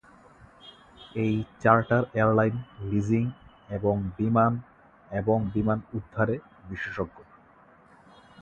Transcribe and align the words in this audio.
এই 1.15 1.33
charter 1.59 2.03
airline 2.13 2.55
leasing 2.83 3.23
এবং 3.69 3.95
বিমান 4.17 4.53
এবং 5.11 5.37
বিমান 5.53 5.79
উদ্ধারে 5.93 6.35
বিশেষজ্ঞ। 6.69 7.17